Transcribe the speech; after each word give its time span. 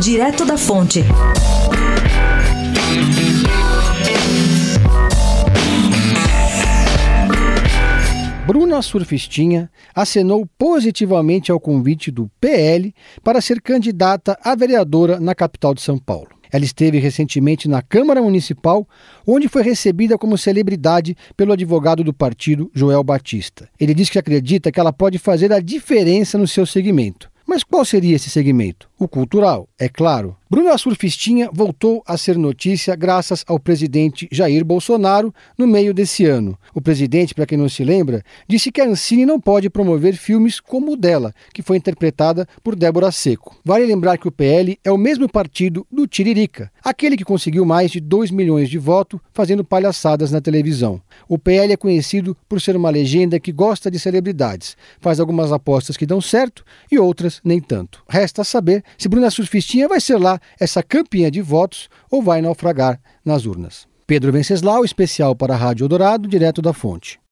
Direto 0.00 0.44
da 0.44 0.58
Fonte. 0.58 1.02
Bruna 8.46 8.82
Surfistinha 8.82 9.70
acenou 9.94 10.46
positivamente 10.58 11.50
ao 11.50 11.58
convite 11.58 12.10
do 12.10 12.30
PL 12.38 12.94
para 13.24 13.40
ser 13.40 13.60
candidata 13.62 14.38
a 14.44 14.54
vereadora 14.54 15.18
na 15.18 15.34
capital 15.34 15.72
de 15.72 15.80
São 15.80 15.98
Paulo. 15.98 16.28
Ela 16.52 16.64
esteve 16.64 16.98
recentemente 16.98 17.66
na 17.66 17.80
Câmara 17.80 18.20
Municipal, 18.20 18.86
onde 19.26 19.48
foi 19.48 19.62
recebida 19.62 20.18
como 20.18 20.36
celebridade 20.36 21.16
pelo 21.34 21.54
advogado 21.54 22.04
do 22.04 22.12
partido, 22.12 22.70
Joel 22.74 23.02
Batista. 23.02 23.68
Ele 23.80 23.94
diz 23.94 24.10
que 24.10 24.18
acredita 24.18 24.70
que 24.70 24.78
ela 24.78 24.92
pode 24.92 25.18
fazer 25.18 25.54
a 25.54 25.58
diferença 25.58 26.36
no 26.36 26.46
seu 26.46 26.66
segmento. 26.66 27.30
Mas 27.46 27.62
qual 27.62 27.84
seria 27.84 28.16
esse 28.16 28.28
segmento? 28.28 28.90
O 28.98 29.06
cultural, 29.06 29.68
é 29.78 29.88
claro. 29.88 30.36
Bruna 30.48 30.78
Surfistinha 30.78 31.50
voltou 31.52 32.04
a 32.06 32.16
ser 32.16 32.38
notícia 32.38 32.94
graças 32.94 33.44
ao 33.48 33.58
presidente 33.58 34.28
Jair 34.30 34.64
Bolsonaro 34.64 35.34
no 35.58 35.66
meio 35.66 35.92
desse 35.92 36.24
ano. 36.24 36.56
O 36.72 36.80
presidente, 36.80 37.34
para 37.34 37.46
quem 37.46 37.58
não 37.58 37.68
se 37.68 37.82
lembra, 37.82 38.22
disse 38.48 38.70
que 38.70 38.80
a 38.80 38.86
Ancine 38.86 39.26
não 39.26 39.40
pode 39.40 39.68
promover 39.68 40.14
filmes 40.14 40.60
como 40.60 40.92
o 40.92 40.96
dela, 40.96 41.34
que 41.52 41.62
foi 41.62 41.76
interpretada 41.76 42.46
por 42.62 42.76
Débora 42.76 43.10
Seco. 43.10 43.56
Vale 43.64 43.84
lembrar 43.86 44.18
que 44.18 44.28
o 44.28 44.30
PL 44.30 44.78
é 44.84 44.92
o 44.92 44.96
mesmo 44.96 45.28
partido 45.28 45.84
do 45.90 46.06
Tiririca, 46.06 46.70
aquele 46.84 47.16
que 47.16 47.24
conseguiu 47.24 47.64
mais 47.64 47.90
de 47.90 47.98
2 47.98 48.30
milhões 48.30 48.70
de 48.70 48.78
votos 48.78 49.18
fazendo 49.32 49.64
palhaçadas 49.64 50.30
na 50.30 50.40
televisão. 50.40 51.02
O 51.28 51.40
PL 51.40 51.72
é 51.72 51.76
conhecido 51.76 52.36
por 52.48 52.60
ser 52.60 52.76
uma 52.76 52.90
legenda 52.90 53.40
que 53.40 53.50
gosta 53.50 53.90
de 53.90 53.98
celebridades, 53.98 54.76
faz 55.00 55.18
algumas 55.18 55.50
apostas 55.50 55.96
que 55.96 56.06
dão 56.06 56.20
certo 56.20 56.64
e 56.90 57.00
outras 57.00 57.40
nem 57.42 57.60
tanto. 57.60 58.04
Resta 58.08 58.44
saber 58.44 58.84
se 58.96 59.08
Bruna 59.08 59.28
Surfistinha 59.28 59.88
vai 59.88 60.00
ser 60.00 60.18
lá 60.18 60.35
essa 60.58 60.82
campeã 60.82 61.30
de 61.30 61.40
votos 61.40 61.88
ou 62.10 62.22
vai 62.22 62.40
naufragar 62.40 63.00
nas 63.24 63.46
urnas. 63.46 63.86
Pedro 64.06 64.32
Venceslau, 64.32 64.84
especial 64.84 65.34
para 65.34 65.54
a 65.54 65.56
Rádio 65.56 65.88
Dourado, 65.88 66.28
direto 66.28 66.62
da 66.62 66.72
fonte. 66.72 67.18